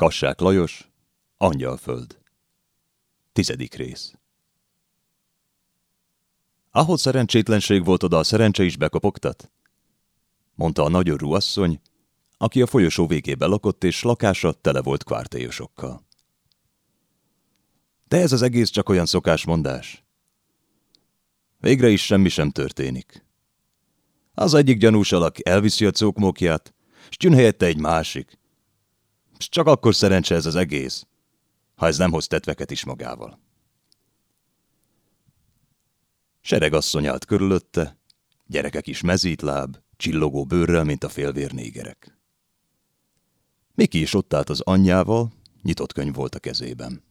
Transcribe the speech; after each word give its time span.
Kassák 0.00 0.40
Lajos, 0.40 0.90
Angyalföld. 1.36 2.18
Tizedik 3.32 3.74
rész. 3.74 4.14
Ahhoz 6.70 7.00
szerencsétlenség 7.00 7.84
volt 7.84 8.02
oda 8.02 8.18
a 8.18 8.22
szerencse 8.24 8.62
is 8.62 8.76
bekopogtat? 8.76 9.50
Mondta 10.54 10.82
a 10.82 10.88
nagyorú 10.88 11.32
asszony, 11.32 11.80
aki 12.36 12.62
a 12.62 12.66
folyosó 12.66 13.06
végébe 13.06 13.46
lakott, 13.46 13.84
és 13.84 14.02
lakása 14.02 14.52
tele 14.52 14.82
volt 14.82 15.04
kvártélyosokkal. 15.04 16.06
De 18.08 18.16
ez 18.16 18.32
az 18.32 18.42
egész 18.42 18.68
csak 18.70 18.88
olyan 18.88 19.06
szokásmondás. 19.06 20.04
Végre 21.58 21.88
is 21.88 22.04
semmi 22.04 22.28
sem 22.28 22.50
történik. 22.50 23.24
Az 24.34 24.54
egyik 24.54 24.78
gyanús 24.78 25.12
alak 25.12 25.48
elviszi 25.48 25.86
a 25.86 25.90
cókmókját, 25.90 26.74
s 27.08 27.16
tűn 27.16 27.34
helyette 27.34 27.66
egy 27.66 27.78
másik. 27.78 28.39
S 29.40 29.48
csak 29.48 29.66
akkor 29.66 29.94
szerencse 29.94 30.34
ez 30.34 30.46
az 30.46 30.54
egész, 30.54 31.06
ha 31.74 31.86
ez 31.86 31.98
nem 31.98 32.10
hoz 32.10 32.26
tetveket 32.26 32.70
is 32.70 32.84
magával. 32.84 33.40
Seregasszony 36.40 37.06
állt 37.06 37.24
körülötte, 37.24 37.98
gyerekek 38.46 38.86
is 38.86 39.00
mezítláb, 39.00 39.76
csillogó 39.96 40.44
bőrrel, 40.44 40.84
mint 40.84 41.04
a 41.04 41.08
félvér 41.08 41.52
négerek. 41.52 42.18
Miki 43.74 44.00
is 44.00 44.14
ott 44.14 44.34
állt 44.34 44.48
az 44.48 44.60
anyjával, 44.60 45.32
nyitott 45.62 45.92
könyv 45.92 46.14
volt 46.14 46.34
a 46.34 46.38
kezében. 46.38 47.02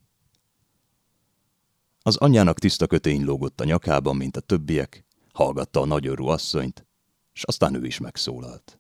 Az 2.02 2.18
anyjának 2.18 2.60
tiszta 2.60 2.88
kötény 2.88 3.24
lógott 3.24 3.62
a 3.62 3.64
nyakában, 3.64 4.16
mint 4.16 4.38
a 4.38 4.40
többiek, 4.40 5.06
hallgatta 5.34 5.82
a 5.82 5.86
nagyörú 5.86 6.28
asszonyt, 6.28 6.86
és 7.34 7.44
aztán 7.44 7.76
ő 7.76 7.86
is 7.86 7.98
megszólalt. 7.98 8.79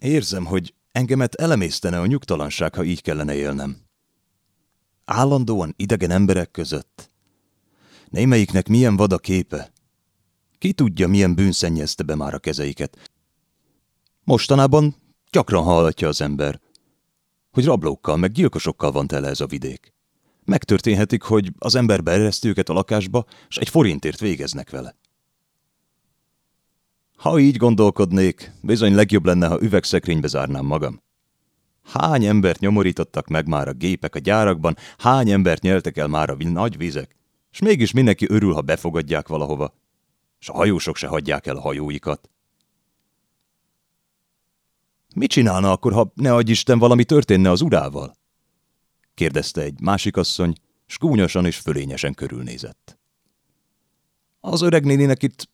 Érzem, 0.00 0.44
hogy 0.44 0.74
engemet 0.92 1.34
elemésztene 1.34 2.00
a 2.00 2.06
nyugtalanság, 2.06 2.74
ha 2.74 2.84
így 2.84 3.02
kellene 3.02 3.34
élnem. 3.34 3.76
Állandóan 5.04 5.74
idegen 5.76 6.10
emberek 6.10 6.50
között. 6.50 7.10
Némelyiknek 8.08 8.68
milyen 8.68 8.96
vad 8.96 9.12
a 9.12 9.18
képe. 9.18 9.72
Ki 10.58 10.72
tudja, 10.72 11.08
milyen 11.08 11.34
bűn 11.34 11.52
szennyezte 11.52 12.02
be 12.02 12.14
már 12.14 12.34
a 12.34 12.38
kezeiket. 12.38 13.10
Mostanában 14.24 14.96
gyakran 15.30 15.62
hallatja 15.62 16.08
az 16.08 16.20
ember, 16.20 16.60
hogy 17.50 17.64
rablókkal 17.64 18.16
meg 18.16 18.32
gyilkosokkal 18.32 18.92
van 18.92 19.06
tele 19.06 19.28
ez 19.28 19.40
a 19.40 19.46
vidék. 19.46 19.92
Megtörténhetik, 20.44 21.22
hogy 21.22 21.52
az 21.58 21.74
ember 21.74 22.02
beereszt 22.02 22.44
őket 22.44 22.68
a 22.68 22.72
lakásba, 22.72 23.24
és 23.48 23.56
egy 23.56 23.68
forintért 23.68 24.20
végeznek 24.20 24.70
vele. 24.70 24.96
Ha 27.20 27.38
így 27.38 27.56
gondolkodnék, 27.56 28.52
bizony 28.62 28.94
legjobb 28.94 29.24
lenne, 29.24 29.46
ha 29.46 29.62
üvegszekrénybe 29.62 30.26
zárnám 30.26 30.64
magam. 30.64 31.02
Hány 31.82 32.24
embert 32.24 32.60
nyomorítottak 32.60 33.28
meg 33.28 33.46
már 33.46 33.68
a 33.68 33.72
gépek 33.72 34.14
a 34.14 34.18
gyárakban, 34.18 34.76
hány 34.98 35.30
embert 35.30 35.62
nyeltek 35.62 35.96
el 35.96 36.08
már 36.08 36.30
a 36.30 36.36
nagy 36.38 36.76
vizek, 36.76 37.16
és 37.52 37.58
mégis 37.58 37.92
mindenki 37.92 38.26
örül, 38.28 38.52
ha 38.52 38.60
befogadják 38.60 39.28
valahova, 39.28 39.74
és 40.38 40.48
a 40.48 40.52
hajósok 40.52 40.96
se 40.96 41.06
hagyják 41.06 41.46
el 41.46 41.56
a 41.56 41.60
hajóikat. 41.60 42.30
Mit 45.14 45.30
csinálna 45.30 45.72
akkor, 45.72 45.92
ha 45.92 46.12
ne 46.14 46.34
adj 46.34 46.50
Isten 46.50 46.78
valami 46.78 47.04
történne 47.04 47.50
az 47.50 47.60
urával? 47.60 48.16
kérdezte 49.14 49.60
egy 49.60 49.80
másik 49.80 50.16
asszony, 50.16 50.52
s 50.86 50.98
gúnyosan 50.98 51.46
és 51.46 51.56
fölényesen 51.56 52.14
körülnézett. 52.14 52.98
Az 54.40 54.62
öreg 54.62 54.84
néninek 54.84 55.22
itt 55.22 55.48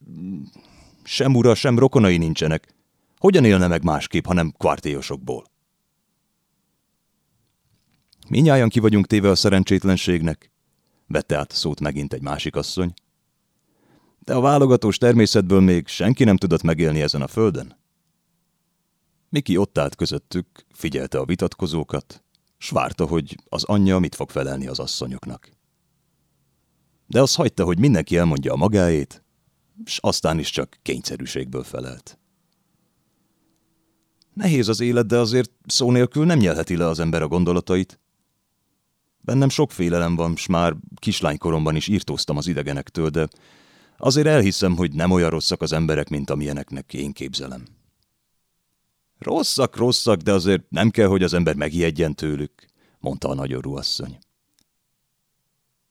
sem 1.07 1.35
ura, 1.35 1.55
sem 1.55 1.79
rokonai 1.79 2.17
nincsenek. 2.17 2.75
Hogyan 3.19 3.45
élne 3.45 3.67
meg 3.67 3.85
másképp, 3.85 4.27
hanem 4.27 4.53
kvártélyosokból? 4.59 5.45
Minnyáján 8.29 8.69
ki 8.69 8.81
vagyunk 8.81 9.07
téve 9.07 9.31
a 9.31 9.35
szerencsétlenségnek, 9.35 10.51
vette 11.07 11.37
át 11.37 11.53
szót 11.53 11.81
megint 11.81 12.13
egy 12.13 12.23
másik 12.23 12.57
asszony. 12.57 12.95
De 14.19 14.35
a 14.35 14.41
válogatós 14.41 14.99
természetből 14.99 15.61
még 15.61 15.87
senki 15.87 16.25
nem 16.25 16.37
tudott 16.37 16.63
megélni 16.63 17.03
ezen 17.03 17.23
a 17.23 17.27
földön. 17.27 17.79
Miki 19.29 19.57
ott 19.57 19.79
állt 19.79 19.95
közöttük, 19.95 20.67
figyelte 20.73 21.19
a 21.19 21.25
vitatkozókat, 21.25 22.25
s 22.59 22.71
várta, 22.71 23.07
hogy 23.07 23.37
az 23.49 23.65
anyja 23.65 23.99
mit 23.99 24.15
fog 24.15 24.31
felelni 24.31 24.67
az 24.67 24.79
asszonyoknak. 24.79 25.51
De 27.07 27.21
az 27.21 27.35
hagyta, 27.35 27.65
hogy 27.65 27.79
mindenki 27.79 28.17
elmondja 28.17 28.53
a 28.53 28.57
magáét, 28.57 29.25
s 29.85 29.99
aztán 30.01 30.39
is 30.39 30.51
csak 30.51 30.79
kényszerűségből 30.83 31.63
felelt. 31.63 32.19
Nehéz 34.33 34.69
az 34.69 34.81
élet, 34.81 35.07
de 35.07 35.19
azért 35.19 35.51
szó 35.67 35.91
nélkül 35.91 36.25
nem 36.25 36.39
nyelheti 36.39 36.77
le 36.77 36.87
az 36.87 36.99
ember 36.99 37.23
a 37.23 37.29
gondolatait. 37.29 38.01
Bennem 39.21 39.49
sok 39.49 39.73
félelem 39.73 40.17
van, 40.17 40.37
s 40.37 40.47
már 40.47 40.77
kislánykoromban 40.97 41.77
is 41.77 41.89
írtóztam 41.89 42.37
az 42.37 42.47
idegenektől, 42.47 43.09
de 43.09 43.29
azért 43.99 44.27
elhiszem, 44.27 44.77
hogy 44.77 44.93
nem 44.93 45.11
olyan 45.11 45.31
rosszak 45.31 45.63
az 45.63 45.73
emberek, 45.73 46.09
mint 46.09 46.31
amilyeneknek 46.31 46.95
én 46.95 47.13
képzelem. 47.13 47.65
Rosszak, 49.19 49.77
rosszak, 49.77 50.21
de 50.21 50.33
azért 50.33 50.71
nem 50.71 50.91
kell, 50.91 51.07
hogy 51.07 51.23
az 51.23 51.35
ember 51.35 51.55
megijedjen 51.55 52.15
tőlük, 52.15 52.67
mondta 52.99 53.29
a 53.29 53.35
nagyorú 53.35 53.77
asszony. 53.77 54.19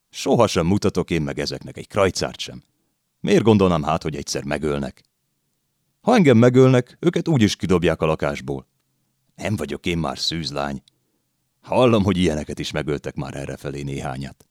Soha 0.09 0.47
sem 0.47 0.65
mutatok 0.65 1.09
én 1.09 1.21
meg 1.21 1.39
ezeknek 1.39 1.77
egy 1.77 1.87
krajcárt 1.87 2.39
sem. 2.39 2.63
Miért 3.25 3.43
gondolnám 3.43 3.83
hát, 3.83 4.03
hogy 4.03 4.15
egyszer 4.15 4.43
megölnek? 4.43 5.03
Ha 6.01 6.15
engem 6.15 6.37
megölnek, 6.37 6.97
őket 6.99 7.27
úgyis 7.27 7.55
kidobják 7.55 8.01
a 8.01 8.05
lakásból. 8.05 8.67
Nem 9.35 9.55
vagyok 9.55 9.85
én 9.85 9.97
már 9.97 10.19
szűzlány. 10.19 10.83
Hallom, 11.61 12.03
hogy 12.03 12.17
ilyeneket 12.17 12.59
is 12.59 12.71
megöltek 12.71 13.15
már 13.15 13.35
errefelé 13.35 13.81
néhányat. 13.81 14.47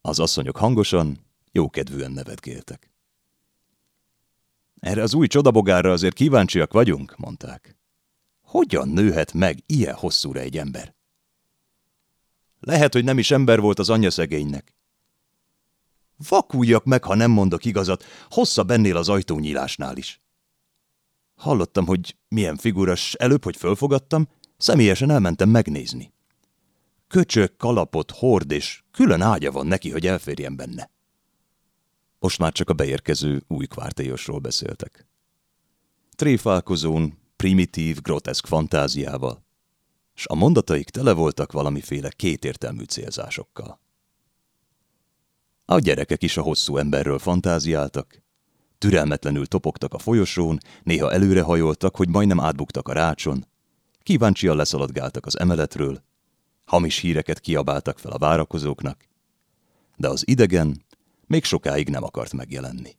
Az 0.00 0.18
asszonyok 0.18 0.56
hangosan, 0.56 1.26
jókedvűen 1.52 2.10
nevetgéltek. 2.10 2.90
Erre 4.80 5.02
az 5.02 5.14
új 5.14 5.26
csodabogárra 5.26 5.92
azért 5.92 6.14
kíváncsiak 6.14 6.72
vagyunk, 6.72 7.16
mondták. 7.16 7.76
Hogyan 8.42 8.88
nőhet 8.88 9.32
meg 9.32 9.62
ilyen 9.66 9.94
hosszúra 9.94 10.40
egy 10.40 10.58
ember? 10.58 10.94
Lehet, 12.60 12.92
hogy 12.92 13.04
nem 13.04 13.18
is 13.18 13.30
ember 13.30 13.60
volt 13.60 13.78
az 13.78 13.90
anyja 13.90 14.10
szegénynek. 14.10 14.74
Vakuljak 16.28 16.84
meg, 16.84 17.04
ha 17.04 17.14
nem 17.14 17.30
mondok 17.30 17.64
igazat, 17.64 18.04
hosszabb 18.30 18.70
ennél 18.70 18.96
az 18.96 19.08
ajtónyílásnál 19.08 19.96
is. 19.96 20.22
Hallottam, 21.34 21.86
hogy 21.86 22.16
milyen 22.28 22.56
figuras, 22.56 23.14
előbb, 23.14 23.44
hogy 23.44 23.56
fölfogadtam, 23.56 24.28
személyesen 24.56 25.10
elmentem 25.10 25.48
megnézni. 25.48 26.12
Köcsök, 27.08 27.56
kalapot, 27.56 28.10
hord, 28.10 28.50
és 28.50 28.82
külön 28.90 29.20
ágya 29.20 29.52
van 29.52 29.66
neki, 29.66 29.90
hogy 29.90 30.06
elférjen 30.06 30.56
benne. 30.56 30.90
Most 32.18 32.38
már 32.38 32.52
csak 32.52 32.68
a 32.68 32.72
beérkező 32.72 33.42
új 33.48 33.66
kvártélyosról 33.66 34.38
beszéltek. 34.38 35.06
Tréfálkozón, 36.16 37.18
primitív, 37.36 38.00
groteszk 38.00 38.46
fantáziával, 38.46 39.44
s 40.14 40.26
a 40.26 40.34
mondataik 40.34 40.90
tele 40.90 41.12
voltak 41.12 41.52
valamiféle 41.52 42.08
kétértelmű 42.08 42.84
célzásokkal. 42.84 43.80
A 45.64 45.78
gyerekek 45.78 46.22
is 46.22 46.36
a 46.36 46.42
hosszú 46.42 46.76
emberről 46.76 47.18
fantáziáltak, 47.18 48.22
türelmetlenül 48.78 49.46
topogtak 49.46 49.94
a 49.94 49.98
folyosón, 49.98 50.58
néha 50.82 51.12
előrehajoltak, 51.12 51.96
hogy 51.96 52.08
majdnem 52.08 52.40
átbuktak 52.40 52.88
a 52.88 52.92
rácson, 52.92 53.46
kíváncsian 54.02 54.56
leszaladgáltak 54.56 55.26
az 55.26 55.38
emeletről, 55.38 56.02
hamis 56.64 56.98
híreket 56.98 57.40
kiabáltak 57.40 57.98
fel 57.98 58.12
a 58.12 58.18
várakozóknak, 58.18 59.08
de 59.96 60.08
az 60.08 60.28
idegen 60.28 60.84
még 61.26 61.44
sokáig 61.44 61.88
nem 61.88 62.04
akart 62.04 62.32
megjelenni. 62.32 62.96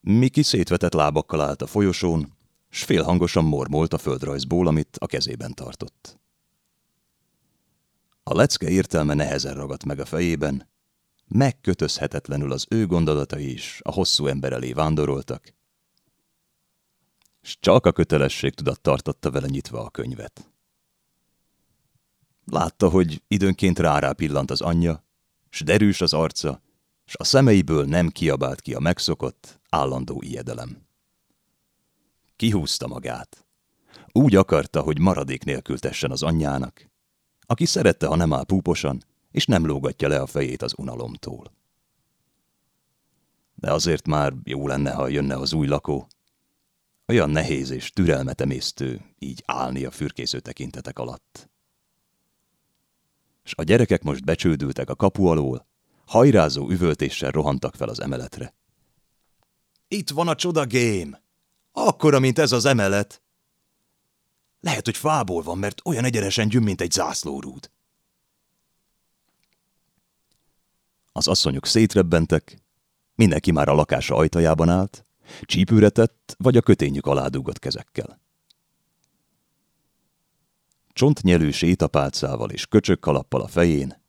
Miki 0.00 0.42
szétvetett 0.42 0.92
lábakkal 0.92 1.40
állt 1.40 1.62
a 1.62 1.66
folyosón, 1.66 2.36
s 2.70 2.84
félhangosan 2.84 3.44
mormolt 3.44 3.92
a 3.92 3.98
földrajzból, 3.98 4.66
amit 4.66 4.96
a 4.96 5.06
kezében 5.06 5.54
tartott. 5.54 6.18
A 8.22 8.34
lecke 8.34 8.68
értelme 8.68 9.14
nehezen 9.14 9.54
ragadt 9.54 9.84
meg 9.84 9.98
a 10.00 10.04
fejében, 10.04 10.68
megkötözhetetlenül 11.28 12.52
az 12.52 12.66
ő 12.68 12.86
gondolatai 12.86 13.52
is 13.52 13.80
a 13.82 13.92
hosszú 13.92 14.26
ember 14.26 14.52
elé 14.52 14.72
vándoroltak, 14.72 15.54
s 17.42 17.56
csak 17.60 17.86
a 17.86 17.92
kötelesség 17.92 18.54
tudat 18.54 18.80
tartotta 18.80 19.30
vele 19.30 19.46
nyitva 19.46 19.84
a 19.84 19.90
könyvet. 19.90 20.52
Látta, 22.44 22.88
hogy 22.88 23.22
időnként 23.28 23.78
rárá 23.78 24.12
pillant 24.12 24.50
az 24.50 24.60
anyja, 24.60 25.04
s 25.50 25.60
derűs 25.60 26.00
az 26.00 26.12
arca, 26.12 26.60
s 27.04 27.14
a 27.16 27.24
szemeiből 27.24 27.84
nem 27.84 28.08
kiabált 28.08 28.60
ki 28.60 28.74
a 28.74 28.80
megszokott, 28.80 29.60
állandó 29.68 30.22
ijedelem. 30.22 30.86
Kihúzta 32.36 32.86
magát. 32.86 33.46
Úgy 34.12 34.36
akarta, 34.36 34.80
hogy 34.80 34.98
maradék 34.98 35.44
nélkül 35.44 35.78
tessen 35.78 36.10
az 36.10 36.22
anyjának, 36.22 36.90
aki 37.46 37.64
szerette, 37.64 38.06
ha 38.06 38.16
nem 38.16 38.32
áll 38.32 38.44
púposan, 38.44 39.04
és 39.34 39.46
nem 39.46 39.66
lógatja 39.66 40.08
le 40.08 40.20
a 40.20 40.26
fejét 40.26 40.62
az 40.62 40.74
unalomtól. 40.76 41.52
De 43.54 43.72
azért 43.72 44.06
már 44.06 44.32
jó 44.44 44.66
lenne, 44.66 44.92
ha 44.92 45.08
jönne 45.08 45.36
az 45.36 45.52
új 45.52 45.66
lakó. 45.66 46.08
Olyan 47.06 47.30
nehéz 47.30 47.70
és 47.70 47.90
türelmetemésztő 47.90 49.14
így 49.18 49.42
állni 49.46 49.84
a 49.84 49.90
fürkésző 49.90 50.40
tekintetek 50.40 50.98
alatt. 50.98 51.50
És 53.44 53.54
a 53.56 53.62
gyerekek 53.62 54.02
most 54.02 54.24
becsődültek 54.24 54.90
a 54.90 54.94
kapu 54.94 55.26
alól, 55.26 55.66
hajrázó 56.06 56.70
üvöltéssel 56.70 57.30
rohantak 57.30 57.74
fel 57.74 57.88
az 57.88 58.00
emeletre. 58.00 58.54
Itt 59.88 60.10
van 60.10 60.28
a 60.28 60.34
csoda 60.34 60.66
game! 60.66 61.22
Akkora, 61.72 62.18
mint 62.18 62.38
ez 62.38 62.52
az 62.52 62.64
emelet! 62.64 63.22
Lehet, 64.60 64.84
hogy 64.84 64.96
fából 64.96 65.42
van, 65.42 65.58
mert 65.58 65.80
olyan 65.84 66.04
egyenesen 66.04 66.48
gyüm, 66.48 66.62
mint 66.62 66.80
egy 66.80 66.92
zászlórúd. 66.92 67.72
Az 71.16 71.28
asszonyok 71.28 71.66
szétrebbentek, 71.66 72.62
mindenki 73.14 73.50
már 73.50 73.68
a 73.68 73.74
lakása 73.74 74.16
ajtajában 74.16 74.68
állt, 74.68 75.06
csípőre 75.42 75.88
tett, 75.88 76.34
vagy 76.38 76.56
a 76.56 76.62
kötényük 76.62 77.06
alá 77.06 77.26
dugott 77.26 77.58
kezekkel. 77.58 78.20
Csontnyelő 80.92 81.50
sétapálcával 81.50 82.50
és 82.50 82.66
köcsök 82.66 83.00
kalappal 83.00 83.40
a 83.40 83.46
fején 83.46 84.02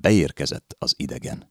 beérkezett 0.00 0.76
az 0.78 0.94
idegen. 0.96 1.48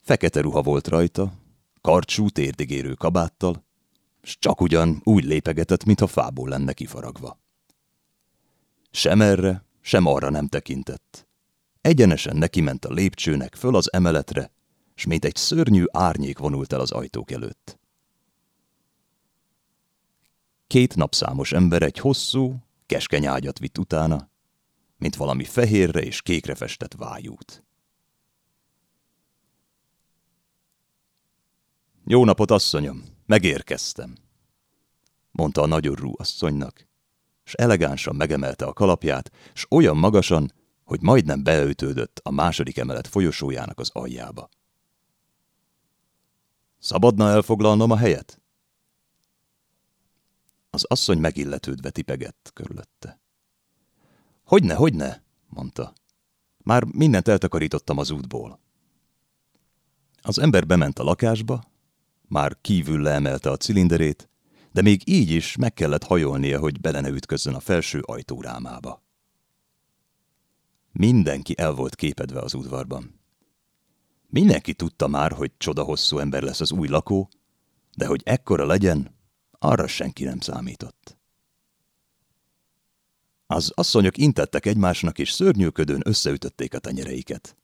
Fekete 0.00 0.40
ruha 0.40 0.62
volt 0.62 0.88
rajta, 0.88 1.32
karcsú, 1.80 2.28
térdigérő 2.28 2.94
kabáttal, 2.94 3.64
s 4.22 4.38
csak 4.38 4.60
ugyan 4.60 5.00
úgy 5.04 5.24
lépegetett, 5.24 5.84
mintha 5.84 6.06
fából 6.06 6.48
lenne 6.48 6.72
kifaragva. 6.72 7.38
Sem 8.90 9.20
erre, 9.20 9.64
sem 9.80 10.06
arra 10.06 10.30
nem 10.30 10.48
tekintett. 10.48 11.26
Egyenesen 11.82 12.36
neki 12.36 12.60
ment 12.60 12.84
a 12.84 12.92
lépcsőnek 12.92 13.54
föl 13.54 13.76
az 13.76 13.92
emeletre, 13.92 14.52
s 14.94 15.04
mint 15.06 15.24
egy 15.24 15.36
szörnyű 15.36 15.84
árnyék 15.90 16.38
vonult 16.38 16.72
el 16.72 16.80
az 16.80 16.90
ajtók 16.90 17.30
előtt. 17.30 17.78
Két 20.66 20.96
napszámos 20.96 21.52
ember 21.52 21.82
egy 21.82 21.98
hosszú, 21.98 22.56
keskeny 22.86 23.26
ágyat 23.26 23.58
vitt 23.58 23.78
utána, 23.78 24.30
mint 24.96 25.16
valami 25.16 25.44
fehérre 25.44 26.00
és 26.00 26.22
kékre 26.22 26.54
festett 26.54 26.94
vájút. 26.94 27.64
Jó 32.04 32.24
napot, 32.24 32.50
asszonyom, 32.50 33.04
megérkeztem, 33.26 34.14
mondta 35.30 35.62
a 35.62 35.66
nagyorú 35.66 36.12
asszonynak, 36.16 36.86
s 37.44 37.52
elegánsan 37.52 38.16
megemelte 38.16 38.64
a 38.64 38.72
kalapját, 38.72 39.30
s 39.54 39.66
olyan 39.70 39.96
magasan, 39.96 40.52
hogy 40.92 41.02
majdnem 41.02 41.42
beötődött 41.42 42.20
a 42.22 42.30
második 42.30 42.78
emelet 42.78 43.06
folyosójának 43.06 43.78
az 43.78 43.90
aljába. 43.92 44.48
Szabadna 46.78 47.28
elfoglalnom 47.28 47.90
a 47.90 47.96
helyet? 47.96 48.40
Az 50.70 50.84
asszony 50.84 51.18
megilletődve 51.18 51.90
tipegett 51.90 52.50
körülötte. 52.54 53.20
Hogyne, 54.44 54.74
hogyne, 54.74 55.22
mondta. 55.48 55.92
Már 56.58 56.84
mindent 56.84 57.28
eltakarítottam 57.28 57.98
az 57.98 58.10
útból. 58.10 58.60
Az 60.22 60.38
ember 60.38 60.66
bement 60.66 60.98
a 60.98 61.04
lakásba, 61.04 61.64
már 62.28 62.56
kívül 62.60 63.02
leemelte 63.02 63.50
a 63.50 63.56
cilinderét, 63.56 64.28
de 64.72 64.82
még 64.82 65.02
így 65.04 65.30
is 65.30 65.56
meg 65.56 65.74
kellett 65.74 66.04
hajolnia, 66.04 66.58
hogy 66.58 66.80
bele 66.80 67.00
ne 67.00 67.08
ütközzön 67.08 67.54
a 67.54 67.60
felső 67.60 68.00
ajtórámába. 68.00 69.02
Mindenki 70.92 71.58
el 71.58 71.72
volt 71.72 71.94
képedve 71.94 72.40
az 72.40 72.54
udvarban. 72.54 73.20
Mindenki 74.26 74.74
tudta 74.74 75.06
már, 75.06 75.32
hogy 75.32 75.52
csoda 75.56 75.82
hosszú 75.82 76.18
ember 76.18 76.42
lesz 76.42 76.60
az 76.60 76.72
új 76.72 76.88
lakó, 76.88 77.28
de 77.96 78.06
hogy 78.06 78.22
ekkora 78.24 78.66
legyen, 78.66 79.16
arra 79.58 79.86
senki 79.86 80.24
nem 80.24 80.40
számított. 80.40 81.16
Az 83.46 83.72
asszonyok 83.74 84.18
intettek 84.18 84.66
egymásnak, 84.66 85.18
és 85.18 85.30
szörnyűködőn 85.30 86.00
összeütötték 86.04 86.74
a 86.74 86.78
tenyereiket. 86.78 87.56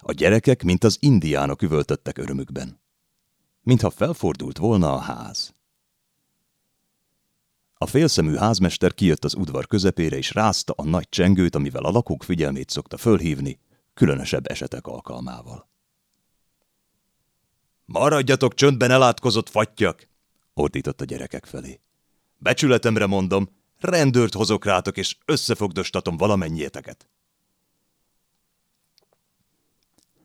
A 0.00 0.12
gyerekek, 0.12 0.62
mint 0.62 0.84
az 0.84 0.96
indiánok 1.00 1.62
üvöltöttek 1.62 2.18
örömükben. 2.18 2.80
Mintha 3.62 3.90
felfordult 3.90 4.58
volna 4.58 4.92
a 4.92 4.98
ház. 4.98 5.54
A 7.74 7.86
félszemű 7.86 8.34
házmester 8.34 8.94
kijött 8.94 9.24
az 9.24 9.34
udvar 9.34 9.66
közepére, 9.66 10.16
és 10.16 10.34
rázta 10.34 10.72
a 10.76 10.84
nagy 10.84 11.08
csengőt, 11.08 11.54
amivel 11.54 11.84
a 11.84 11.90
lakók 11.90 12.22
figyelmét 12.22 12.70
szokta 12.70 12.96
fölhívni, 12.96 13.58
különösebb 13.94 14.50
esetek 14.50 14.86
alkalmával. 14.86 15.68
Maradjatok 17.84 18.54
csöndben, 18.54 18.90
elátkozott 18.90 19.48
fattyak! 19.48 20.08
ordított 20.54 21.00
a 21.00 21.04
gyerekek 21.04 21.44
felé. 21.44 21.80
Becsületemre 22.38 23.06
mondom, 23.06 23.48
rendőrt 23.78 24.34
hozok 24.34 24.64
rátok, 24.64 24.96
és 24.96 25.16
összefogdostatom 25.24 26.16
valamennyieteket. 26.16 27.08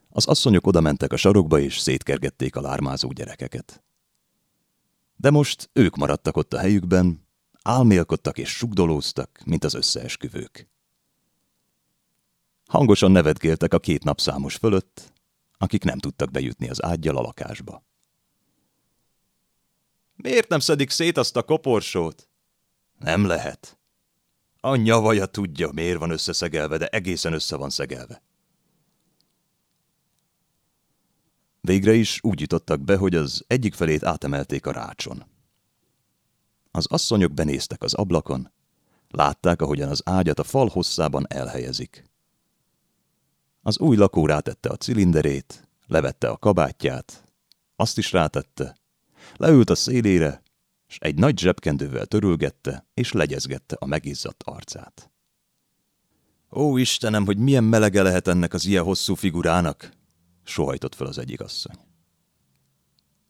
Az 0.10 0.26
asszonyok 0.26 0.68
odamentek 0.68 1.14
a 1.14 1.18
sarokba, 1.18 1.60
és 1.60 1.78
szétkergették 1.78 2.56
a 2.56 2.62
lármázó 2.62 3.12
gyerekeket. 3.12 3.84
De 5.16 5.30
most 5.30 5.70
ők 5.74 5.96
maradtak 5.96 6.38
ott 6.38 6.54
a 6.54 6.60
helyükben, 6.60 7.28
álmélkodtak 7.70 8.38
és 8.38 8.50
sugdolóztak, 8.50 9.42
mint 9.46 9.64
az 9.64 9.74
összeesküvők. 9.74 10.68
Hangosan 12.66 13.12
nevetgéltek 13.12 13.74
a 13.74 13.80
két 13.80 14.04
napszámos 14.04 14.56
fölött, 14.56 15.14
akik 15.58 15.84
nem 15.84 16.00
tudtak 16.00 16.32
bejutni 16.32 16.70
az 16.70 16.84
ágyjal 16.84 17.18
a 17.18 17.22
lakásba. 17.22 17.84
Miért 20.16 20.50
nem 20.50 20.60
szedik 20.60 20.90
szét 20.90 21.18
azt 21.18 21.36
a 21.36 21.44
koporsót? 21.44 22.30
Nem 23.00 23.26
lehet. 23.26 23.80
Anyja 24.60 25.00
vaja 25.00 25.26
tudja, 25.26 25.72
miért 25.72 26.00
van 26.00 26.10
összeszegelve, 26.10 26.78
de 26.78 26.88
egészen 26.88 27.34
össze 27.34 27.56
van 27.56 27.70
szegelve. 27.70 28.22
Végre 31.62 31.94
is 31.94 32.20
úgy 32.22 32.40
jutottak 32.40 32.82
be, 32.82 32.96
hogy 32.96 33.16
az 33.16 33.44
egyik 33.48 33.74
felét 33.74 34.04
átemelték 34.04 34.66
a 34.66 34.72
rácson. 34.72 35.39
Az 36.80 36.86
asszonyok 36.90 37.34
benéztek 37.34 37.84
az 37.84 37.94
ablakon, 37.94 38.52
látták, 39.10 39.62
ahogyan 39.62 39.90
az 39.90 40.02
ágyat 40.06 40.40
a 40.40 40.44
fal 40.44 40.68
hosszában 40.68 41.26
elhelyezik. 41.30 42.10
Az 43.62 43.80
új 43.80 43.96
lakó 43.96 44.26
rátette 44.26 44.70
a 44.70 44.76
cilinderét, 44.76 45.68
levette 45.88 46.28
a 46.30 46.38
kabátját, 46.38 47.24
azt 47.76 47.98
is 47.98 48.12
rátette, 48.12 48.78
leült 49.36 49.70
a 49.70 49.76
szélére, 49.76 50.42
és 50.88 50.98
egy 51.00 51.16
nagy 51.16 51.38
zsebkendővel 51.40 52.06
törülgette 52.06 52.88
és 52.94 53.12
legyezgette 53.12 53.76
a 53.80 53.86
megizzadt 53.86 54.44
arcát. 54.44 55.12
Ó, 56.52 56.78
Istenem, 56.78 57.26
hogy 57.26 57.38
milyen 57.38 57.64
melege 57.64 58.02
lehet 58.02 58.28
ennek 58.28 58.54
az 58.54 58.66
ilyen 58.66 58.84
hosszú 58.84 59.16
figurának, 59.16 59.92
sohajtott 60.44 60.96
fel 60.96 61.08
az 61.08 61.18
egyik 61.18 61.42
asszony. 61.42 61.76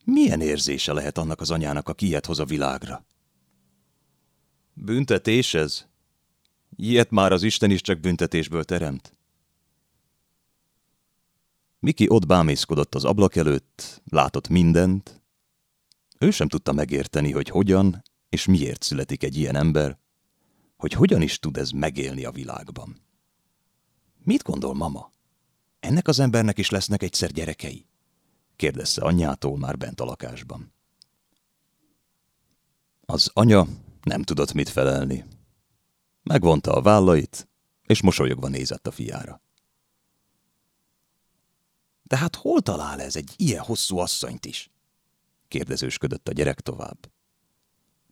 Milyen 0.04 0.42
érzése 0.42 0.94
lehet 0.94 1.18
annak 1.18 1.42
az 1.42 1.52
anyának, 1.52 1.90
aki 1.90 2.06
ilyet 2.06 2.26
hoz 2.26 2.40
a 2.40 2.46
világra? 2.46 3.06
Büntetés 4.82 5.54
ez? 5.54 5.86
Ilyet 6.76 7.10
már 7.10 7.32
az 7.32 7.44
Isten 7.44 7.72
is 7.72 7.82
csak 7.82 8.00
büntetésből 8.00 8.64
teremt. 8.64 9.14
Miki 11.80 12.10
ott 12.10 12.26
bámészkodott 12.26 12.96
az 12.96 13.06
ablak 13.06 13.36
előtt, 13.36 14.02
látott 14.10 14.48
mindent. 14.48 15.22
Ő 16.18 16.32
sem 16.32 16.48
tudta 16.48 16.72
megérteni, 16.72 17.32
hogy 17.32 17.50
hogyan 17.50 18.04
és 18.30 18.46
miért 18.46 18.84
születik 18.84 19.24
egy 19.24 19.38
ilyen 19.38 19.56
ember, 19.56 19.98
hogy 20.78 20.94
hogyan 20.94 21.22
is 21.22 21.40
tud 21.40 21.58
ez 21.58 21.70
megélni 21.72 22.26
a 22.26 22.32
világban. 22.32 23.02
Mit 24.24 24.44
gondol 24.44 24.74
mama? 24.74 25.12
Ennek 25.80 26.08
az 26.08 26.20
embernek 26.20 26.58
is 26.58 26.70
lesznek 26.70 27.04
egyszer 27.04 27.32
gyerekei? 27.32 27.86
kérdezte 28.56 29.02
anyjától 29.02 29.58
már 29.58 29.78
bent 29.78 30.00
a 30.00 30.06
lakásban. 30.06 30.74
Az 33.06 33.30
anya 33.34 33.68
nem 34.04 34.24
tudott 34.24 34.54
mit 34.54 34.70
felelni. 34.70 35.26
Megvonta 36.24 36.72
a 36.74 36.82
vállait, 36.82 37.50
és 37.84 38.02
mosolyogva 38.02 38.48
nézett 38.48 38.88
a 38.88 38.92
fiára. 38.92 39.42
De 42.04 42.18
hát 42.18 42.36
hol 42.36 42.62
talál 42.62 43.02
ez 43.02 43.16
egy 43.16 43.34
ilyen 43.36 43.64
hosszú 43.64 43.98
asszonyt 43.98 44.46
is? 44.46 44.72
kérdezősködött 45.48 46.28
a 46.28 46.32
gyerek 46.32 46.60
tovább. 46.60 47.12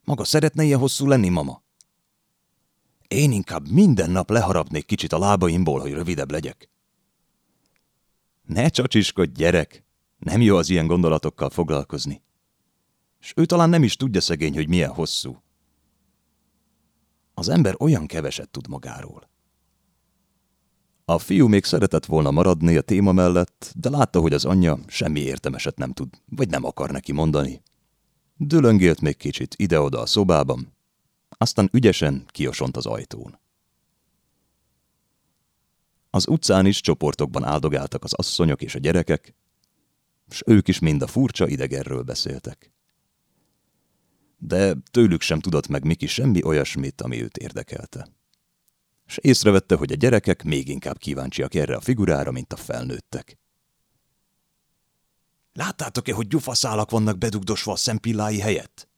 Maga 0.04 0.24
szeretne 0.24 0.64
ilyen 0.64 0.78
hosszú 0.78 1.06
lenni, 1.06 1.28
mama? 1.28 1.62
Én 3.08 3.32
inkább 3.32 3.68
minden 3.68 4.10
nap 4.10 4.30
leharapnék 4.30 4.86
kicsit 4.86 5.12
a 5.12 5.18
lábaimból, 5.18 5.80
hogy 5.80 5.92
rövidebb 5.92 6.30
legyek. 6.30 6.70
Ne 8.46 8.68
csacsiskodj, 8.68 9.32
gyerek! 9.32 9.84
Nem 10.18 10.40
jó 10.40 10.56
az 10.56 10.68
ilyen 10.68 10.86
gondolatokkal 10.86 11.50
foglalkozni. 11.50 12.22
És 13.20 13.32
ő 13.36 13.46
talán 13.46 13.68
nem 13.68 13.82
is 13.82 13.96
tudja 13.96 14.20
szegény, 14.20 14.54
hogy 14.54 14.68
milyen 14.68 14.90
hosszú. 14.90 15.42
Az 17.38 17.48
ember 17.48 17.74
olyan 17.78 18.06
keveset 18.06 18.50
tud 18.50 18.68
magáról. 18.68 19.28
A 21.04 21.18
fiú 21.18 21.48
még 21.48 21.64
szeretett 21.64 22.04
volna 22.04 22.30
maradni 22.30 22.76
a 22.76 22.80
téma 22.80 23.12
mellett, 23.12 23.72
de 23.76 23.90
látta, 23.90 24.20
hogy 24.20 24.32
az 24.32 24.44
anyja 24.44 24.78
semmi 24.86 25.20
értemeset 25.20 25.76
nem 25.76 25.92
tud, 25.92 26.08
vagy 26.26 26.48
nem 26.48 26.64
akar 26.64 26.90
neki 26.90 27.12
mondani. 27.12 27.62
Dülöngélt 28.36 29.00
még 29.00 29.16
kicsit 29.16 29.54
ide-oda 29.58 30.00
a 30.00 30.06
szobában, 30.06 30.72
aztán 31.28 31.68
ügyesen 31.72 32.24
kiosont 32.26 32.76
az 32.76 32.86
ajtón. 32.86 33.38
Az 36.10 36.28
utcán 36.28 36.66
is 36.66 36.80
csoportokban 36.80 37.44
áldogáltak 37.44 38.04
az 38.04 38.14
asszonyok 38.14 38.62
és 38.62 38.74
a 38.74 38.78
gyerekek, 38.78 39.34
s 40.28 40.42
ők 40.46 40.68
is 40.68 40.78
mind 40.78 41.02
a 41.02 41.06
furcsa 41.06 41.48
idegerről 41.48 42.02
beszéltek. 42.02 42.72
De 44.38 44.74
tőlük 44.90 45.20
sem 45.20 45.40
tudott 45.40 45.68
meg 45.68 45.84
Miki 45.84 46.06
semmi 46.06 46.44
olyasmit, 46.44 47.00
ami 47.00 47.22
őt 47.22 47.36
érdekelte. 47.36 48.08
És 49.06 49.16
észrevette, 49.16 49.74
hogy 49.74 49.92
a 49.92 49.96
gyerekek 49.96 50.42
még 50.42 50.68
inkább 50.68 50.98
kíváncsiak 50.98 51.54
erre 51.54 51.76
a 51.76 51.80
figurára, 51.80 52.30
mint 52.30 52.52
a 52.52 52.56
felnőttek. 52.56 53.38
Láttátok-e, 55.52 56.14
hogy 56.14 56.26
gyufaszálak 56.26 56.90
vannak 56.90 57.18
bedugdosva 57.18 57.72
a 57.72 57.76
szempillái 57.76 58.38
helyett? 58.40 58.88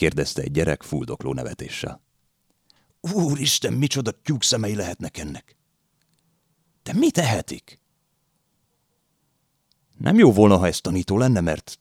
kérdezte 0.00 0.42
egy 0.42 0.50
gyerek 0.50 0.82
fuldokló 0.82 1.32
nevetéssel. 1.32 2.02
Úristen, 3.00 3.72
micsoda 3.72 4.10
tyúk 4.10 4.42
szemei 4.42 4.74
lehetnek 4.74 5.18
ennek! 5.18 5.56
De 6.82 6.92
mit 6.92 7.12
tehetik? 7.12 7.80
Nem 9.98 10.18
jó 10.18 10.32
volna, 10.32 10.56
ha 10.56 10.66
ez 10.66 10.80
tanító 10.80 11.18
lenne, 11.18 11.40
mert 11.40 11.78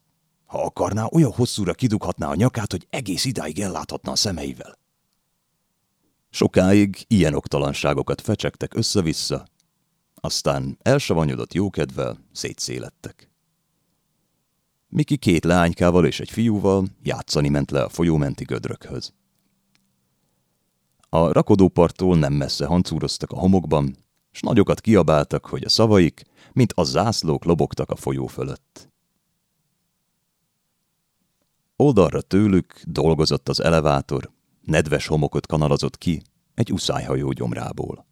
ha 0.49 0.63
akarná, 0.63 1.05
olyan 1.05 1.31
hosszúra 1.31 1.73
kidughatná 1.73 2.29
a 2.29 2.35
nyakát, 2.35 2.71
hogy 2.71 2.87
egész 2.89 3.25
idáig 3.25 3.59
elláthatna 3.59 4.11
a 4.11 4.15
szemeivel. 4.15 4.77
Sokáig 6.29 7.05
ilyen 7.07 7.33
oktalanságokat 7.33 8.21
fecsegtek 8.21 8.73
össze-vissza, 8.73 9.47
aztán 10.15 10.77
elsavanyodott 10.81 11.53
jókedvel 11.53 12.17
szétszélettek. 12.31 13.31
Miki 14.87 15.17
két 15.17 15.43
leánykával 15.43 16.05
és 16.05 16.19
egy 16.19 16.29
fiúval 16.29 16.87
játszani 17.03 17.49
ment 17.49 17.71
le 17.71 17.83
a 17.83 17.89
folyómenti 17.89 18.43
gödrökhöz. 18.43 19.13
A 21.09 21.31
rakodóparttól 21.31 22.17
nem 22.17 22.33
messze 22.33 22.65
hancúroztak 22.65 23.31
a 23.31 23.39
homokban, 23.39 23.95
s 24.31 24.41
nagyokat 24.41 24.81
kiabáltak, 24.81 25.45
hogy 25.45 25.63
a 25.63 25.69
szavaik, 25.69 26.23
mint 26.53 26.73
a 26.75 26.83
zászlók 26.83 27.43
lobogtak 27.43 27.89
a 27.89 27.95
folyó 27.95 28.27
fölött. 28.27 28.89
Oldalra 31.81 32.21
tőlük 32.21 32.81
dolgozott 32.83 33.49
az 33.49 33.59
elevátor, 33.59 34.31
nedves 34.61 35.07
homokot 35.07 35.47
kanalazott 35.47 35.97
ki 35.97 36.21
egy 36.53 36.71
uszályhajó 36.71 37.31
gyomrából. 37.31 38.05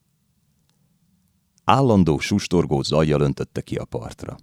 Állandó 1.63 2.19
sustorgó 2.19 2.81
zajjal 2.81 3.21
öntötte 3.21 3.61
ki 3.61 3.75
a 3.75 3.85
partra. 3.85 4.37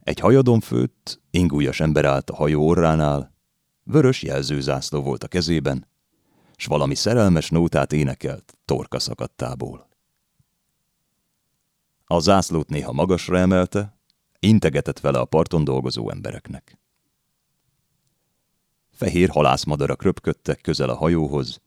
Egy 0.00 0.20
hajadon 0.20 0.60
főtt, 0.60 1.20
ingújas 1.30 1.80
ember 1.80 2.04
állt 2.04 2.30
a 2.30 2.34
hajó 2.34 2.66
orránál, 2.66 3.34
vörös 3.82 4.22
jelzőzászló 4.22 5.02
volt 5.02 5.24
a 5.24 5.28
kezében, 5.28 5.88
s 6.56 6.66
valami 6.66 6.94
szerelmes 6.94 7.50
nótát 7.50 7.92
énekelt 7.92 8.58
torka 8.64 8.98
szakadtából. 8.98 9.88
A 12.04 12.18
zászlót 12.18 12.68
néha 12.68 12.92
magasra 12.92 13.38
emelte, 13.38 13.98
integetett 14.38 15.00
vele 15.00 15.18
a 15.18 15.24
parton 15.24 15.64
dolgozó 15.64 16.10
embereknek. 16.10 16.78
Fehér 18.94 19.28
halászmadarak 19.28 20.02
röpködtek 20.02 20.60
közel 20.60 20.88
a 20.88 20.96
hajóhoz, 20.96 21.60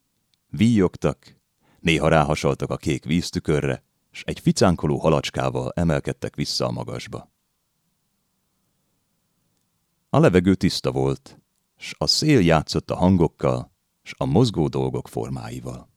víjogtak, 0.50 1.36
néha 1.80 2.08
ráhasaltak 2.08 2.70
a 2.70 2.78
kék 2.78 3.06
víztükörre, 3.06 3.84
s 4.12 4.24
egy 4.26 4.40
ficánkoló 4.40 4.98
halacskával 4.98 5.72
emelkedtek 5.76 6.36
vissza 6.36 6.66
a 6.66 6.72
magasba. 6.72 7.32
A 10.10 10.20
levegő 10.20 10.56
tiszta 10.56 10.92
volt, 10.92 11.40
s 11.78 11.96
a 11.98 12.08
szél 12.08 12.40
játszott 12.42 12.92
a 12.92 12.96
hangokkal, 12.96 13.72
s 14.04 14.14
a 14.18 14.26
mozgó 14.26 14.68
dolgok 14.68 15.08
formáival. 15.08 15.90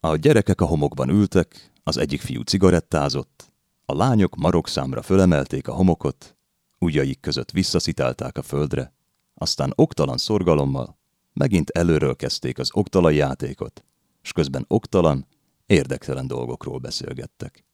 A 0.00 0.16
gyerekek 0.16 0.60
a 0.60 0.66
homokban 0.66 1.08
ültek, 1.08 1.72
az 1.82 1.96
egyik 1.96 2.20
fiú 2.20 2.42
cigarettázott, 2.42 3.52
a 3.84 3.94
lányok 3.94 4.36
marokszámra 4.36 5.02
fölemelték 5.02 5.68
a 5.68 5.74
homokot, 5.74 6.36
ujjaik 6.78 7.20
között 7.20 7.50
visszaszitálták 7.50 8.38
a 8.38 8.42
földre, 8.42 8.94
aztán 9.38 9.72
oktalan 9.74 10.16
szorgalommal 10.16 10.96
megint 11.36 11.70
előről 11.70 12.16
kezdték 12.16 12.58
az 12.58 12.70
oktalan 12.72 13.12
játékot, 13.12 13.84
s 14.22 14.32
közben 14.32 14.64
oktalan, 14.68 15.26
érdektelen 15.66 16.26
dolgokról 16.26 16.78
beszélgettek. 16.78 17.64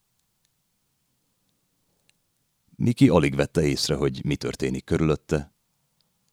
Miki 2.76 3.08
alig 3.08 3.34
vette 3.34 3.62
észre, 3.62 3.94
hogy 3.94 4.24
mi 4.24 4.36
történik 4.36 4.84
körülötte. 4.84 5.52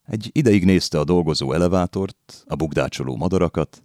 Egy 0.06 0.30
ideig 0.32 0.66
nézte 0.66 1.00
a 1.00 1.04
dolgozó 1.04 1.54
elevátort, 1.54 2.44
a 2.48 2.56
bugdácsoló 2.56 3.16
madarakat, 3.16 3.84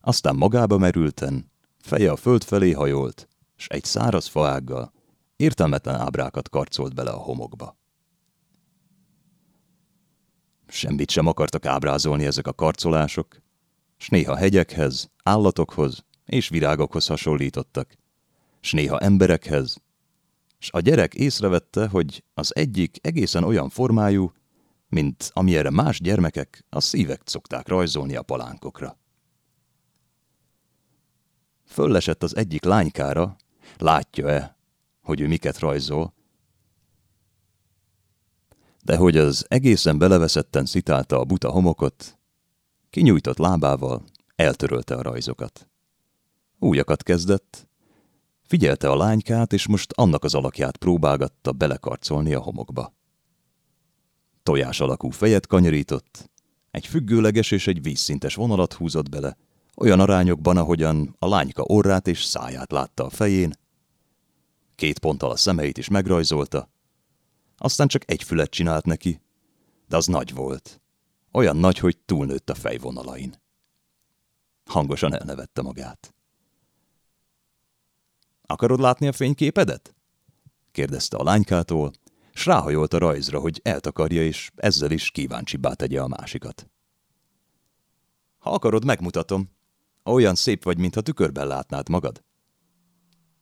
aztán 0.00 0.36
magába 0.36 0.78
merülten, 0.78 1.50
feje 1.78 2.10
a 2.10 2.16
föld 2.16 2.44
felé 2.44 2.72
hajolt, 2.72 3.28
s 3.56 3.66
egy 3.68 3.84
száraz 3.84 4.26
faággal 4.26 4.92
értelmetlen 5.36 5.94
ábrákat 5.94 6.48
karcolt 6.48 6.94
bele 6.94 7.10
a 7.10 7.18
homokba. 7.18 7.76
Semmit 10.68 11.10
sem 11.10 11.26
akartak 11.26 11.66
ábrázolni 11.66 12.24
ezek 12.24 12.46
a 12.46 12.52
karcolások, 12.52 13.42
s 13.96 14.08
néha 14.08 14.36
hegyekhez, 14.36 15.10
állatokhoz 15.22 16.04
és 16.24 16.48
virágokhoz 16.48 17.06
hasonlítottak, 17.06 17.94
s 18.60 18.72
néha 18.72 18.98
emberekhez, 18.98 19.76
s 20.58 20.70
a 20.72 20.80
gyerek 20.80 21.14
észrevette, 21.14 21.88
hogy 21.88 22.24
az 22.34 22.56
egyik 22.56 22.96
egészen 23.00 23.44
olyan 23.44 23.68
formájú, 23.68 24.32
mint 24.88 25.30
amilyenre 25.32 25.70
más 25.70 26.00
gyermekek 26.00 26.64
a 26.68 26.80
szívek 26.80 27.20
szokták 27.24 27.68
rajzolni 27.68 28.16
a 28.16 28.22
palánkokra. 28.22 28.98
Föllesett 31.64 32.22
az 32.22 32.36
egyik 32.36 32.64
lánykára, 32.64 33.36
látja-e, 33.78 34.56
hogy 35.02 35.20
ő 35.20 35.26
miket 35.26 35.58
rajzol, 35.58 36.14
de 38.86 38.96
hogy 38.96 39.16
az 39.16 39.44
egészen 39.48 39.98
beleveszetten 39.98 40.66
szitálta 40.66 41.18
a 41.20 41.24
buta 41.24 41.50
homokot, 41.50 42.18
kinyújtott 42.90 43.38
lábával 43.38 44.04
eltörölte 44.36 44.94
a 44.94 45.02
rajzokat. 45.02 45.68
Újakat 46.58 47.02
kezdett, 47.02 47.68
figyelte 48.42 48.90
a 48.90 48.96
lánykát, 48.96 49.52
és 49.52 49.66
most 49.66 49.92
annak 49.92 50.24
az 50.24 50.34
alakját 50.34 50.76
próbálgatta 50.76 51.52
belekarcolni 51.52 52.34
a 52.34 52.40
homokba. 52.40 52.94
Tojás 54.42 54.80
alakú 54.80 55.10
fejet 55.10 55.46
kanyarított, 55.46 56.30
egy 56.70 56.86
függőleges 56.86 57.50
és 57.50 57.66
egy 57.66 57.82
vízszintes 57.82 58.34
vonalat 58.34 58.72
húzott 58.72 59.08
bele, 59.08 59.36
olyan 59.76 60.00
arányokban, 60.00 60.56
ahogyan 60.56 61.16
a 61.18 61.28
lányka 61.28 61.62
orrát 61.62 62.08
és 62.08 62.24
száját 62.24 62.72
látta 62.72 63.04
a 63.04 63.10
fején, 63.10 63.52
két 64.74 64.98
ponttal 64.98 65.30
a 65.30 65.36
szemeit 65.36 65.78
is 65.78 65.88
megrajzolta, 65.88 66.74
aztán 67.56 67.88
csak 67.88 68.10
egy 68.10 68.22
fület 68.22 68.50
csinált 68.50 68.84
neki, 68.84 69.20
de 69.88 69.96
az 69.96 70.06
nagy 70.06 70.34
volt. 70.34 70.80
Olyan 71.32 71.56
nagy, 71.56 71.78
hogy 71.78 71.98
túlnőtt 71.98 72.50
a 72.50 72.54
fejvonalain. 72.54 73.34
Hangosan 74.64 75.14
elnevette 75.14 75.62
magát. 75.62 76.14
Akarod 78.42 78.80
látni 78.80 79.06
a 79.06 79.12
fényképedet? 79.12 79.94
kérdezte 80.72 81.16
a 81.16 81.22
lánykától, 81.22 81.92
s 82.32 82.46
ráhajolt 82.46 82.94
a 82.94 82.98
rajzra, 82.98 83.38
hogy 83.38 83.60
eltakarja, 83.64 84.22
és 84.22 84.50
ezzel 84.56 84.90
is 84.90 85.10
kíváncsibbá 85.10 85.72
tegye 85.72 86.00
a 86.00 86.08
másikat. 86.08 86.70
Ha 88.38 88.50
akarod, 88.50 88.84
megmutatom. 88.84 89.50
Olyan 90.04 90.34
szép 90.34 90.64
vagy, 90.64 90.78
mintha 90.78 91.00
tükörben 91.00 91.46
látnád 91.46 91.88
magad. 91.88 92.24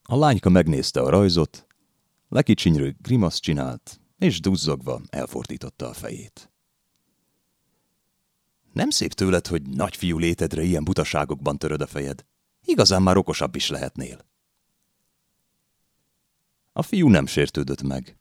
A 0.03 0.15
lányka 0.15 0.49
megnézte 0.49 1.01
a 1.01 1.09
rajzot, 1.09 1.67
lekicsinyről 2.29 2.93
grimasz 3.01 3.39
csinált, 3.39 3.99
és 4.17 4.39
duzzogva 4.39 5.01
elfordította 5.09 5.87
a 5.87 5.93
fejét. 5.93 6.49
Nem 8.73 8.89
szép 8.89 9.13
tőled, 9.13 9.47
hogy 9.47 9.61
nagyfiú 9.61 10.17
létedre 10.17 10.61
ilyen 10.61 10.83
butaságokban 10.83 11.57
töröd 11.57 11.81
a 11.81 11.87
fejed. 11.87 12.25
Igazán 12.61 13.01
már 13.01 13.17
okosabb 13.17 13.55
is 13.55 13.69
lehetnél. 13.69 14.25
A 16.73 16.81
fiú 16.81 17.07
nem 17.07 17.25
sértődött 17.25 17.81
meg. 17.81 18.17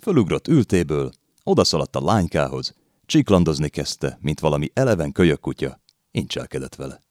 Fölugrott 0.00 0.48
ültéből, 0.48 1.10
odaszaladt 1.42 1.96
a 1.96 2.04
lánykához, 2.04 2.74
csiklandozni 3.06 3.68
kezdte, 3.68 4.18
mint 4.20 4.40
valami 4.40 4.70
eleven 4.74 5.12
kölyök 5.12 5.40
kutya, 5.40 5.80
incselkedett 6.10 6.74
vele. 6.74 7.02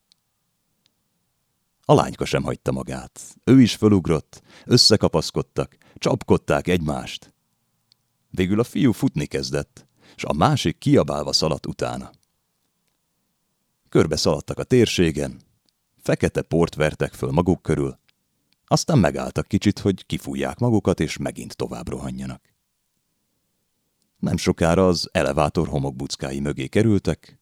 A 1.85 1.93
lányka 1.93 2.25
sem 2.25 2.43
hagyta 2.43 2.71
magát. 2.71 3.21
Ő 3.43 3.61
is 3.61 3.75
fölugrott, 3.75 4.41
összekapaszkodtak, 4.65 5.77
csapkodták 5.95 6.67
egymást. 6.67 7.33
Végül 8.31 8.59
a 8.59 8.63
fiú 8.63 8.91
futni 8.91 9.25
kezdett, 9.25 9.87
és 10.15 10.23
a 10.23 10.33
másik 10.33 10.77
kiabálva 10.77 11.33
szaladt 11.33 11.65
utána. 11.65 12.11
Körbe 13.89 14.15
szaladtak 14.15 14.57
a 14.57 14.63
térségen, 14.63 15.41
fekete 15.97 16.41
port 16.41 16.75
vertek 16.75 17.13
föl 17.13 17.31
maguk 17.31 17.61
körül, 17.61 17.99
aztán 18.65 18.99
megálltak 18.99 19.47
kicsit, 19.47 19.79
hogy 19.79 20.05
kifújják 20.05 20.59
magukat, 20.59 20.99
és 20.99 21.17
megint 21.17 21.55
tovább 21.55 21.87
rohanjanak. 21.87 22.41
Nem 24.19 24.37
sokára 24.37 24.87
az 24.87 25.09
elevátor 25.11 25.67
homokbuckái 25.67 26.39
mögé 26.39 26.67
kerültek, 26.67 27.39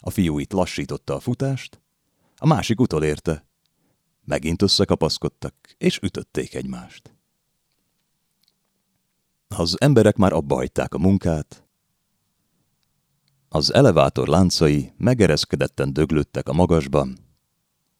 a 0.00 0.10
fiú 0.10 0.38
itt 0.38 0.52
lassította 0.52 1.14
a 1.14 1.20
futást, 1.20 1.80
a 2.36 2.46
másik 2.46 2.80
utolérte. 2.80 3.46
Megint 4.24 4.62
összekapaszkodtak, 4.62 5.54
és 5.78 5.98
ütötték 6.02 6.54
egymást. 6.54 7.14
Az 9.56 9.80
emberek 9.80 10.16
már 10.16 10.32
abba 10.32 10.64
a 10.88 10.98
munkát, 10.98 11.66
az 13.48 13.72
elevátor 13.72 14.28
láncai 14.28 14.92
megereszkedetten 14.96 15.92
döglődtek 15.92 16.48
a 16.48 16.52
magasban, 16.52 17.18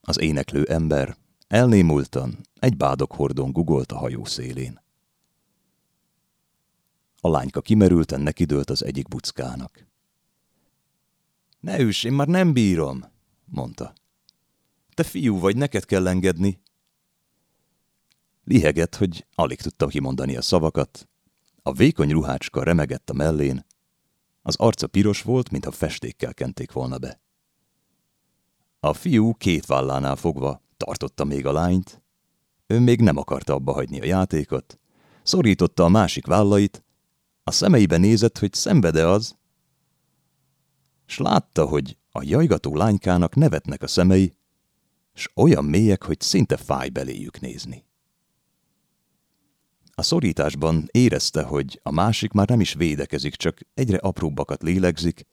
az 0.01 0.21
éneklő 0.21 0.65
ember 0.65 1.17
elnémultan 1.49 2.39
egy 2.59 2.77
bádokhordon 2.77 3.53
gugolt 3.53 3.93
a 3.93 3.99
hajó 3.99 4.25
szélén. 4.25 4.81
A 7.21 7.29
lányka 7.29 7.61
kimerülten 7.61 8.21
nekidőlt 8.21 8.71
az 8.71 8.85
egyik 8.85 9.09
buckának. 9.09 9.87
Ne 11.61 11.79
üss, 11.79 12.05
én 12.05 12.13
már 12.13 12.27
nem 12.27 12.53
bírom, 12.53 13.05
mondta. 13.45 13.93
Te 14.95 15.03
fiú 15.03 15.39
vagy, 15.39 15.57
neked 15.57 15.85
kell 15.85 16.09
engedni. 16.09 16.63
Lihegett, 18.45 18.95
hogy 18.95 19.27
alig 19.35 19.61
tudta 19.61 19.87
kimondani 19.87 20.37
a 20.37 20.43
szavakat. 20.43 21.07
A 21.63 21.73
vékony 21.73 22.11
ruhácska 22.11 22.63
remegett 22.63 23.11
a 23.11 23.13
mellén. 23.13 23.67
Az 24.43 24.57
arca 24.57 24.87
piros 24.87 25.23
volt, 25.23 25.51
mintha 25.51 25.71
festékkel 25.71 26.35
kenték 26.35 26.73
volna 26.73 26.99
be. 26.99 27.21
A 28.81 28.93
fiú 28.93 29.35
két 29.35 29.67
vállánál 29.67 30.17
fogva 30.17 30.63
tartotta 30.77 31.25
még 31.25 31.47
a 31.47 31.53
lányt. 31.53 32.03
Ő 32.67 32.81
még 32.81 33.01
nem 33.01 33.17
akarta 33.17 33.55
abba 33.55 33.73
hagyni 33.73 34.01
a 34.01 34.05
játékot. 34.05 34.79
Szorította 35.23 35.85
a 35.85 35.89
másik 35.89 36.27
vállait, 36.27 36.85
a 37.45 37.51
szemeibe 37.51 37.97
nézett, 37.97 38.39
hogy 38.39 38.53
szenvede 38.53 39.07
az, 39.07 39.37
s 41.07 41.19
látta, 41.19 41.67
hogy 41.67 41.99
a 42.11 42.23
jajgató 42.23 42.77
lánykának 42.77 43.35
nevetnek 43.35 43.83
a 43.83 43.87
szemei, 43.87 44.37
s 45.15 45.31
olyan 45.35 45.65
mélyek, 45.65 46.03
hogy 46.03 46.21
szinte 46.21 46.57
fáj 46.57 46.89
beléjük 46.89 47.41
nézni. 47.41 47.85
A 49.95 50.03
szorításban 50.03 50.89
érezte, 50.91 51.43
hogy 51.43 51.81
a 51.83 51.91
másik 51.91 52.33
már 52.33 52.49
nem 52.49 52.61
is 52.61 52.73
védekezik, 52.73 53.35
csak 53.35 53.59
egyre 53.75 53.97
apróbbakat 53.97 54.63
lélegzik, 54.63 55.27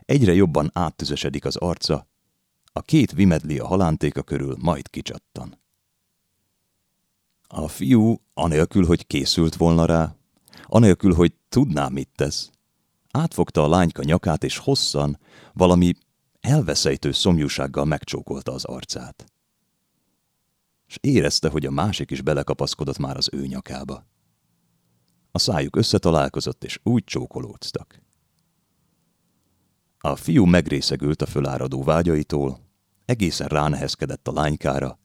egyre 0.00 0.34
jobban 0.34 0.70
áttüzesedik 0.72 1.44
az 1.44 1.56
arca, 1.56 2.08
a 2.72 2.80
két 2.82 3.12
vimedli 3.12 3.58
a 3.58 3.66
halántéka 3.66 4.22
körül 4.22 4.56
majd 4.58 4.90
kicsattan. 4.90 5.58
A 7.46 7.68
fiú, 7.68 8.20
anélkül, 8.34 8.86
hogy 8.86 9.06
készült 9.06 9.56
volna 9.56 9.84
rá, 9.84 10.14
anélkül, 10.64 11.14
hogy 11.14 11.34
tudná, 11.48 11.88
mit 11.88 12.08
tesz, 12.16 12.50
átfogta 13.10 13.64
a 13.64 13.68
lányka 13.68 14.02
nyakát, 14.02 14.44
és 14.44 14.56
hosszan, 14.56 15.18
valami 15.52 15.94
elveszejtő 16.40 17.12
szomjúsággal 17.12 17.84
megcsókolta 17.84 18.52
az 18.52 18.64
arcát. 18.64 19.24
És 20.90 20.98
érezte, 21.00 21.48
hogy 21.48 21.66
a 21.66 21.70
másik 21.70 22.10
is 22.10 22.22
belekapaszkodott 22.22 22.98
már 22.98 23.16
az 23.16 23.28
ő 23.32 23.46
nyakába. 23.46 24.06
A 25.30 25.38
szájuk 25.38 25.76
összetalálkozott, 25.76 26.64
és 26.64 26.80
úgy 26.82 27.04
csókolóztak. 27.04 28.02
A 29.98 30.16
fiú 30.16 30.44
megrészegült 30.44 31.22
a 31.22 31.26
föláradó 31.26 31.82
vágyaitól, 31.82 32.60
egészen 33.04 33.46
ránehezkedett 33.46 34.28
a 34.28 34.32
lánykára, 34.32 34.98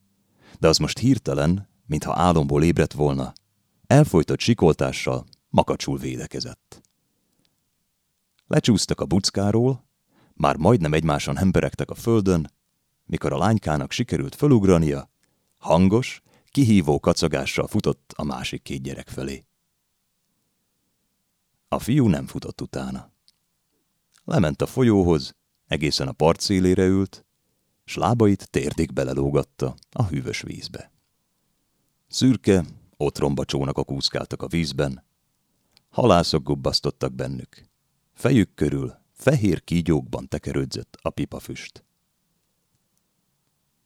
de 0.60 0.68
az 0.68 0.78
most 0.78 0.98
hirtelen, 0.98 1.70
mintha 1.86 2.16
álomból 2.16 2.64
ébredt 2.64 2.94
volna, 2.94 3.34
elfolytott 3.88 4.40
sikoltással 4.40 5.26
makacsul 5.50 5.98
védekezett. 5.98 6.82
Lecsúsztak 8.48 9.02
a 9.02 9.06
buckáról, 9.06 9.88
már 10.34 10.56
majdnem 10.56 10.94
egymáson 10.94 11.36
hemperegtek 11.36 11.90
a 11.90 11.96
földön, 11.96 12.52
mikor 13.06 13.34
a 13.34 13.38
lánykának 13.38 13.92
sikerült 13.92 14.36
fölugrania, 14.36 15.14
hangos, 15.66 16.22
kihívó 16.46 17.00
kacagással 17.00 17.68
futott 17.68 18.14
a 18.16 18.24
másik 18.24 18.62
két 18.62 18.82
gyerek 18.82 19.08
felé. 19.08 19.46
A 21.68 21.80
fiú 21.80 22.08
nem 22.08 22.28
futott 22.28 22.62
utána. 22.62 23.12
Lement 24.24 24.62
a 24.62 24.66
folyóhoz, 24.66 25.36
egészen 25.68 26.08
a 26.08 26.12
part 26.12 26.40
szélére 26.40 26.86
ült, 26.86 27.26
s 27.86 27.96
lábait 27.96 28.50
térdig 28.50 28.94
belelógatta 28.94 29.76
a 29.92 30.06
hűvös 30.06 30.42
vízbe. 30.42 30.92
Szürke, 32.08 32.66
otromba 32.98 33.46
csónakok 33.46 33.92
úszkáltak 33.92 34.42
a 34.42 34.48
vízben, 34.48 35.04
halászok 35.90 36.44
gubbasztottak 36.44 37.14
bennük. 37.14 37.70
Fejük 38.14 38.54
körül 38.54 38.98
fehér 39.12 39.64
kígyókban 39.64 40.28
tekerődzött 40.28 40.98
a 41.02 41.10
pipafüst. 41.10 41.86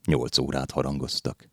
Nyolc 0.06 0.38
órát 0.38 0.72
harangoztak. 0.72 1.50